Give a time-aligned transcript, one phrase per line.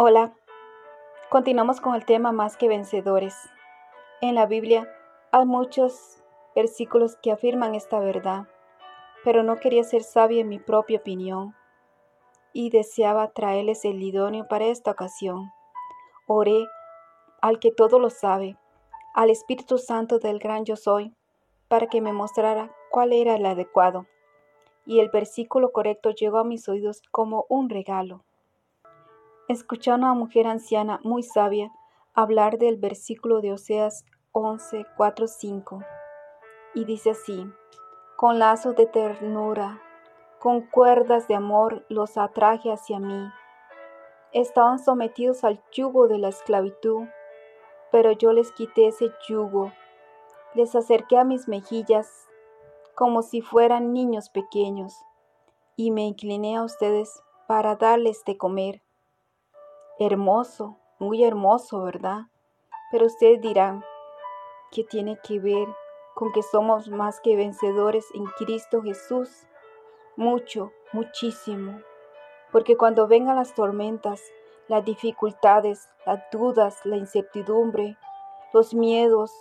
[0.00, 0.32] Hola,
[1.28, 3.34] continuamos con el tema más que vencedores.
[4.20, 4.88] En la Biblia
[5.32, 6.22] hay muchos
[6.54, 8.46] versículos que afirman esta verdad,
[9.24, 11.56] pero no quería ser sabia en mi propia opinión
[12.52, 15.50] y deseaba traerles el idóneo para esta ocasión.
[16.28, 16.64] Oré
[17.40, 18.56] al que todo lo sabe,
[19.14, 21.12] al Espíritu Santo del gran yo soy,
[21.66, 24.06] para que me mostrara cuál era el adecuado.
[24.86, 28.22] Y el versículo correcto llegó a mis oídos como un regalo
[29.48, 31.72] escuché a una mujer anciana muy sabia
[32.14, 35.80] hablar del versículo de Oseas 11, 4, 5.
[36.74, 37.50] Y dice así,
[38.16, 39.80] con lazos de ternura,
[40.38, 43.30] con cuerdas de amor los atraje hacia mí.
[44.32, 47.06] Estaban sometidos al yugo de la esclavitud,
[47.90, 49.72] pero yo les quité ese yugo,
[50.54, 52.28] les acerqué a mis mejillas
[52.94, 54.94] como si fueran niños pequeños,
[55.76, 58.82] y me incliné a ustedes para darles de comer.
[60.00, 62.28] Hermoso, muy hermoso, ¿verdad?
[62.92, 63.84] Pero ustedes dirán,
[64.70, 65.66] ¿qué tiene que ver
[66.14, 69.48] con que somos más que vencedores en Cristo Jesús?
[70.14, 71.80] Mucho, muchísimo.
[72.52, 74.22] Porque cuando vengan las tormentas,
[74.68, 77.96] las dificultades, las dudas, la incertidumbre,
[78.52, 79.32] los miedos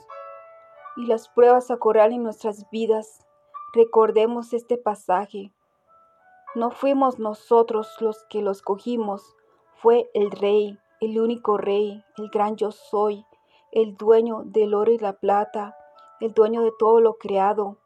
[0.95, 3.27] y las pruebas a correr en nuestras vidas,
[3.73, 5.53] recordemos este pasaje.
[6.55, 9.36] No fuimos nosotros los que los cogimos,
[9.81, 13.25] fue el rey, el único rey, el gran yo soy,
[13.71, 15.77] el dueño del oro y la plata,
[16.19, 17.77] el dueño de todo lo creado.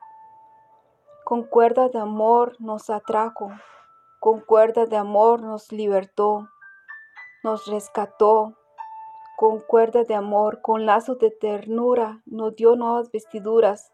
[1.26, 3.52] Con cuerda de amor nos atrajo,
[4.20, 6.48] con cuerda de amor nos libertó,
[7.44, 8.54] nos rescató,
[9.36, 13.92] con cuerda de amor, con lazos de ternura, nos dio nuevas vestiduras.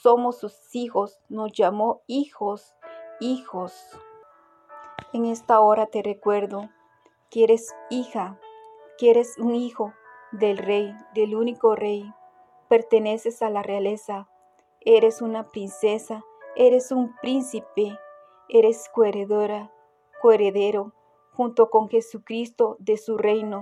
[0.00, 2.74] Somos sus hijos, nos llamó hijos,
[3.20, 3.74] hijos.
[5.12, 6.70] En esta hora te recuerdo
[7.36, 8.38] que eres hija,
[8.96, 9.92] que eres un hijo
[10.32, 12.10] del rey, del único rey.
[12.68, 14.26] Perteneces a la realeza,
[14.80, 16.24] eres una princesa,
[16.54, 17.98] eres un príncipe,
[18.48, 19.70] eres coheredora,
[20.22, 20.94] coheredero,
[21.34, 23.60] junto con Jesucristo de su reino.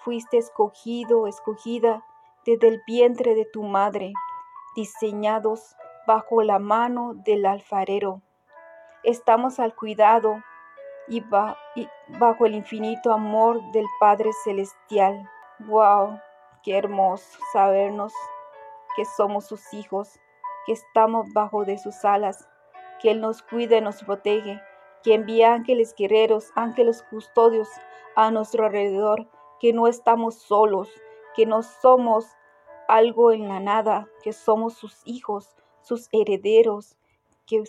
[0.00, 2.04] Fuiste escogido, escogida
[2.44, 4.12] desde el vientre de tu madre,
[4.76, 5.76] diseñados
[6.06, 8.20] bajo la mano del alfarero.
[9.02, 10.42] Estamos al cuidado
[11.08, 11.22] y,
[12.18, 15.28] bajo el infinito amor del Padre Celestial.
[15.60, 16.20] ¡Wow!
[16.62, 18.12] ¡Qué hermoso sabernos
[18.96, 20.18] que somos sus hijos,
[20.66, 22.48] que estamos bajo de sus alas,
[23.00, 24.60] que Él nos cuida y nos protege,
[25.02, 27.68] que envía ángeles guerreros, ángeles custodios
[28.14, 29.28] a nuestro alrededor,
[29.60, 30.88] que no estamos solos,
[31.34, 32.26] que no somos
[32.88, 36.96] algo en la nada, que somos sus hijos, sus herederos,
[37.46, 37.64] que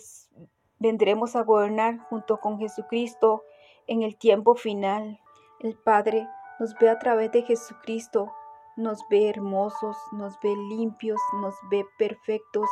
[0.84, 3.42] vendremos a gobernar junto con Jesucristo
[3.86, 5.18] en el tiempo final.
[5.60, 6.28] El Padre
[6.60, 8.30] nos ve a través de Jesucristo,
[8.76, 12.68] nos ve hermosos, nos ve limpios, nos ve perfectos.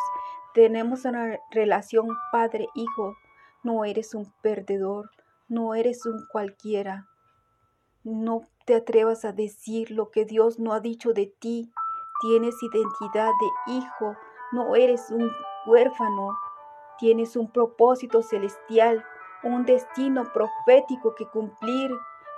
[0.52, 3.16] Tenemos una relación Padre-Hijo.
[3.62, 5.10] No eres un perdedor,
[5.48, 7.08] no eres un cualquiera.
[8.04, 11.72] No te atrevas a decir lo que Dios no ha dicho de ti.
[12.20, 14.16] Tienes identidad de hijo,
[14.52, 15.30] no eres un
[15.66, 16.36] huérfano,
[17.02, 19.04] Tienes un propósito celestial,
[19.42, 21.90] un destino profético que cumplir.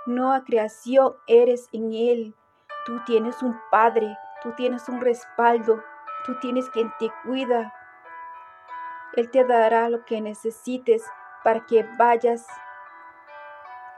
[0.07, 2.35] Nueva creación eres en Él.
[2.83, 5.83] Tú tienes un Padre, tú tienes un respaldo,
[6.25, 7.75] tú tienes quien te cuida.
[9.13, 11.05] Él te dará lo que necesites
[11.43, 12.47] para que vayas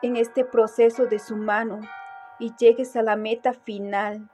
[0.02, 1.80] en este proceso de su mano
[2.40, 4.30] y llegues a la meta final,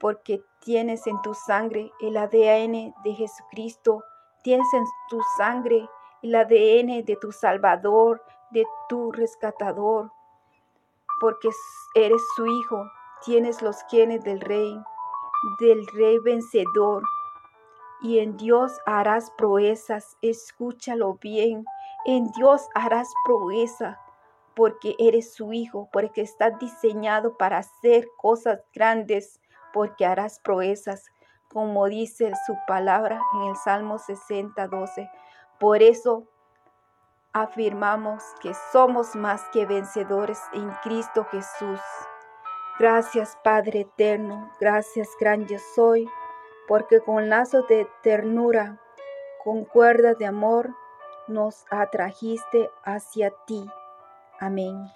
[0.00, 4.02] porque tienes en tu sangre el ADN de Jesucristo
[4.44, 5.88] Tienes en tu sangre
[6.20, 10.12] el ADN de tu Salvador, de tu rescatador,
[11.18, 11.48] porque
[11.94, 12.84] eres su hijo.
[13.24, 14.78] Tienes los genes del rey,
[15.60, 17.02] del rey vencedor.
[18.02, 21.64] Y en Dios harás proezas, escúchalo bien.
[22.04, 23.98] En Dios harás proeza,
[24.54, 29.40] porque eres su hijo, porque estás diseñado para hacer cosas grandes,
[29.72, 31.06] porque harás proezas
[31.54, 35.08] como dice su palabra en el Salmo 60, 12.
[35.58, 36.24] Por eso
[37.32, 41.80] afirmamos que somos más que vencedores en Cristo Jesús.
[42.78, 46.08] Gracias Padre eterno, gracias gran yo soy,
[46.66, 48.80] porque con lazo de ternura,
[49.44, 50.74] con cuerda de amor,
[51.28, 53.64] nos atrajiste hacia ti.
[54.40, 54.90] Amén.